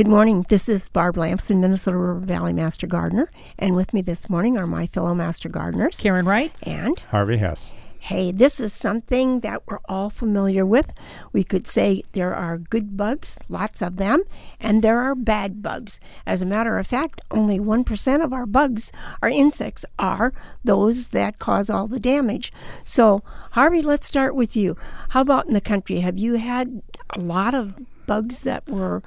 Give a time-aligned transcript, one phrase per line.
[0.00, 0.46] Good morning.
[0.48, 3.30] This is Barb Lamson, Minnesota River Valley Master Gardener.
[3.58, 6.00] And with me this morning are my fellow Master Gardeners.
[6.00, 6.56] Karen Wright.
[6.62, 7.74] And Harvey Hesse.
[7.98, 10.94] hey, this is something that we're all familiar with.
[11.34, 14.22] We could say there are good bugs, lots of them,
[14.58, 16.00] and there are bad bugs.
[16.24, 18.90] As a matter of fact, only 1% of our bugs,
[19.20, 20.32] our insects, are
[20.64, 22.54] those that cause all the damage.
[22.84, 24.78] So, Harvey, let's start with you.
[25.10, 26.00] How about in the country?
[26.00, 26.80] Have you had
[27.14, 27.74] a lot of
[28.06, 29.02] bugs that were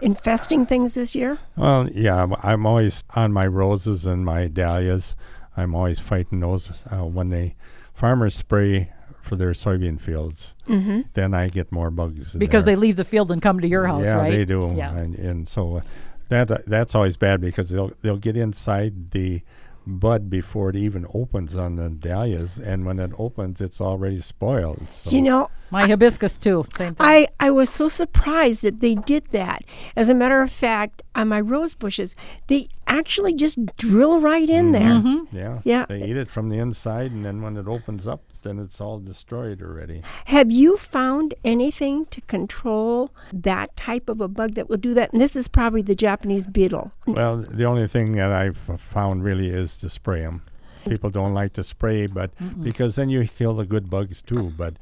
[0.00, 1.38] infesting things this year?
[1.56, 5.14] Well, yeah, I'm- I'm always on my roses and my dahlias.
[5.56, 7.56] I'm always fighting those uh, when they
[7.94, 8.90] farmers spray
[9.22, 10.54] for their soybean fields.
[10.68, 11.00] Mm-hmm.
[11.14, 12.76] Then I get more bugs Because there.
[12.76, 14.30] they leave the field and come to your house, yeah, right?
[14.30, 14.94] they do, Yeah.
[14.96, 15.80] and, and so uh,
[16.28, 19.42] that uh, that's always bad because they'll they'll get inside the
[19.86, 24.90] bud before it even opens on the dahlias, and when it opens, it's already spoiled.
[24.90, 26.66] So You know, My hibiscus too.
[26.74, 27.06] Same thing.
[27.06, 29.64] I, I was so surprised that they did that.
[29.94, 32.16] As a matter of fact, on my rose bushes,
[32.48, 34.82] they actually just drill right in there.
[35.00, 35.36] Mm-hmm.
[35.36, 35.86] yeah, Yeah.
[35.88, 38.98] they eat it from the inside, and then when it opens up, then it's all
[39.00, 40.02] destroyed already.
[40.26, 45.12] Have you found anything to control that type of a bug that will do that?
[45.12, 46.92] And this is probably the Japanese beetle.
[47.06, 50.42] Well, the only thing that I've found really is to spray them.
[50.88, 52.30] People don't like to spray, but
[52.62, 54.52] because then you kill the good bugs too.
[54.56, 54.74] But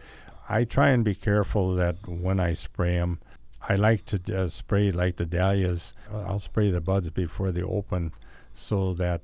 [0.51, 3.21] I try and be careful that when I spray them,
[3.69, 5.95] I like to uh, spray like the dahlias.
[6.13, 8.13] I'll spray the buds before they open,
[8.53, 9.23] so that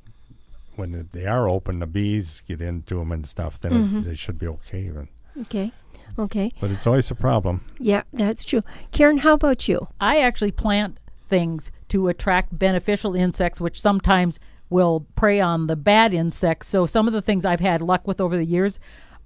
[0.76, 3.60] when they are open, the bees get into them and stuff.
[3.60, 4.90] Then it, they should be okay.
[4.90, 5.08] But,
[5.42, 5.72] Okay.
[6.18, 6.52] Okay.
[6.60, 7.64] but it's always a problem.
[7.78, 8.62] Yeah, that's true.
[8.90, 9.88] Karen, how about you?
[10.00, 16.12] I actually plant things to attract beneficial insects, which sometimes will prey on the bad
[16.12, 16.66] insects.
[16.68, 18.78] So some of the things I've had luck with over the years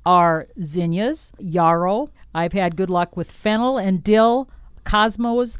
[0.04, 2.10] are zinnias, yarrow.
[2.34, 4.48] I've had good luck with fennel and dill,
[4.84, 5.58] cosmos,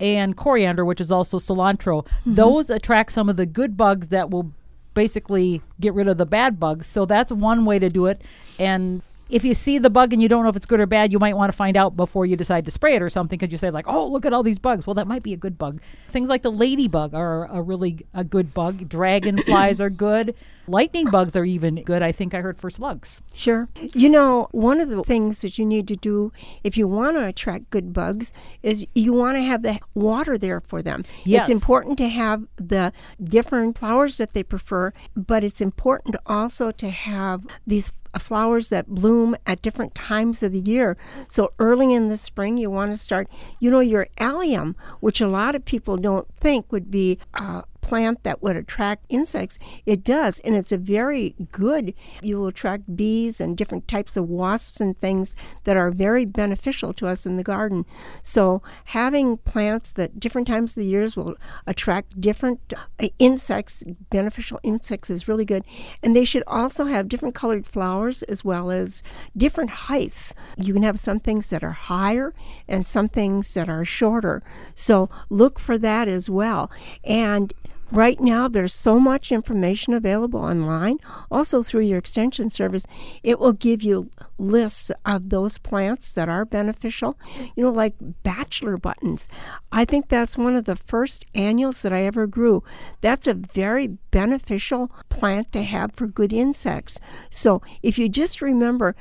[0.00, 2.04] and coriander, which is also cilantro.
[2.04, 2.34] Mm-hmm.
[2.34, 4.52] Those attract some of the good bugs that will
[4.94, 6.86] basically get rid of the bad bugs.
[6.86, 8.22] So that's one way to do it.
[8.58, 11.12] And if you see the bug and you don't know if it's good or bad,
[11.12, 13.38] you might want to find out before you decide to spray it or something.
[13.38, 15.36] Because you say like, "Oh, look at all these bugs." Well, that might be a
[15.36, 15.80] good bug.
[16.08, 18.88] Things like the ladybug are a really a good bug.
[18.88, 20.34] Dragonflies are good.
[20.66, 22.02] Lightning bugs are even good.
[22.02, 23.20] I think I heard for slugs.
[23.34, 23.68] Sure.
[23.92, 27.24] You know, one of the things that you need to do if you want to
[27.24, 31.02] attract good bugs is you want to have the water there for them.
[31.24, 31.48] Yes.
[31.48, 32.92] It's important to have the
[33.22, 38.86] different flowers that they prefer, but it's important also to have these Uh, flowers that
[38.88, 40.96] bloom at different times of the year.
[41.28, 45.28] So early in the spring, you want to start, you know, your allium, which a
[45.28, 49.58] lot of people don't think would be a plant that would attract insects.
[49.84, 51.92] It does, and it's a very good.
[52.22, 55.34] You will attract bees and different types of wasps and things
[55.64, 57.84] that are very beneficial to us in the garden.
[58.22, 61.36] So having plants that different times of the years will
[61.66, 65.62] attract different uh, insects, beneficial insects, is really good.
[66.02, 69.02] And they should also have different colored flowers as well as
[69.36, 70.34] different heights.
[70.56, 72.32] You can have some things that are higher
[72.66, 74.42] and some things that are shorter.
[74.74, 76.70] So look for that as well.
[77.04, 77.52] And
[77.94, 80.98] Right now, there's so much information available online,
[81.30, 82.86] also through your extension service.
[83.22, 87.16] It will give you lists of those plants that are beneficial,
[87.54, 87.94] you know, like
[88.24, 89.28] bachelor buttons.
[89.70, 92.64] I think that's one of the first annuals that I ever grew.
[93.00, 96.98] That's a very beneficial plant to have for good insects.
[97.30, 98.96] So if you just remember,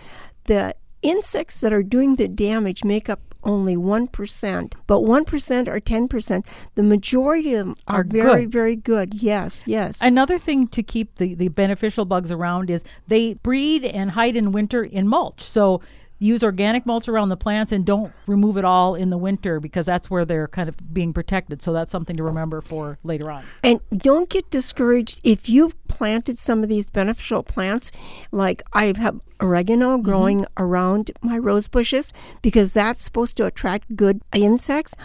[0.46, 6.46] the insects that are doing the damage make up only 1%, but 1% or 10%,
[6.76, 8.52] the majority of them are, Are very, good.
[8.52, 9.14] very good.
[9.22, 10.02] Yes, yes.
[10.02, 14.52] Another thing to keep the, the beneficial bugs around is they breed and hide in
[14.54, 15.42] winter in mulch.
[15.42, 15.82] So
[16.24, 19.86] use organic mulch around the plants and don't remove it all in the winter because
[19.86, 21.62] that's where they're kind of being protected.
[21.62, 23.44] So that's something to remember for later on.
[23.62, 27.92] And don't get discouraged if you've planted some of these beneficial plants,
[28.32, 30.04] like I have oregano mm-hmm.
[30.04, 34.96] growing around my rose bushes because that's supposed to attract good insects.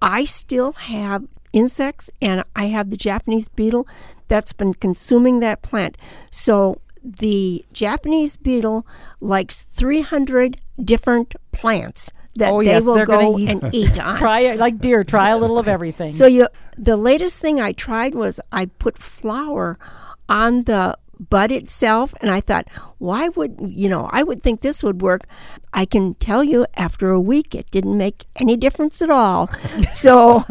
[0.00, 3.86] I still have insects and I have the Japanese beetle
[4.28, 5.96] that's been consuming that plant.
[6.30, 8.86] So the Japanese beetle
[9.20, 14.16] likes 300 different plants that Oh, they yes, will go eat- and eat on.
[14.18, 16.10] Try it like deer, try a little of everything.
[16.10, 19.78] So you, the latest thing I tried was I put flour
[20.28, 22.14] on the bud itself.
[22.20, 22.68] And I thought,
[22.98, 25.22] why would, you know, I would think this would work.
[25.72, 29.50] I can tell you after a week, it didn't make any difference at all.
[29.92, 30.44] so,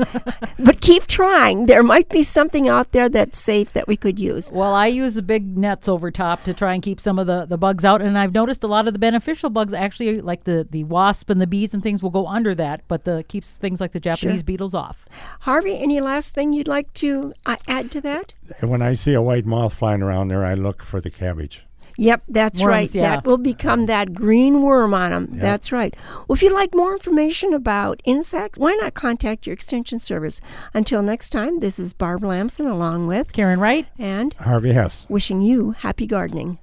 [0.59, 1.65] but keep trying.
[1.65, 4.51] There might be something out there that's safe that we could use.
[4.51, 7.45] Well, I use the big nets over top to try and keep some of the,
[7.45, 8.01] the bugs out.
[8.01, 11.41] And I've noticed a lot of the beneficial bugs actually, like the, the wasp and
[11.41, 14.39] the bees and things, will go under that, but the keeps things like the Japanese
[14.39, 14.43] Sure.
[14.43, 15.05] beetles off.
[15.41, 18.33] Harvey, any last thing you'd like to uh, add to that?
[18.61, 21.65] When I see a white moth flying around there, I look for the cabbage.
[21.97, 22.95] Yep, that's Worms, right.
[22.95, 23.01] yeah.
[23.15, 25.27] That will become that green worm on them.
[25.31, 25.95] That's right.
[26.27, 30.41] Well, if you'd like more information about insects, why not contact your extension service?
[30.73, 33.87] Until next time, this is Barb Lamson along with Karen Wright?
[33.97, 35.07] and Harvey Hesse.
[35.09, 36.57] wishing you happy gardening.